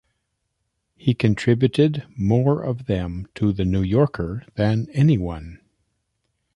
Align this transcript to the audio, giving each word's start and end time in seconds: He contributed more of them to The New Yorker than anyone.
He 0.95 1.13
contributed 1.13 2.07
more 2.17 2.63
of 2.63 2.85
them 2.87 3.27
to 3.35 3.53
The 3.53 3.65
New 3.65 3.83
Yorker 3.83 4.43
than 4.55 4.87
anyone. 4.93 5.59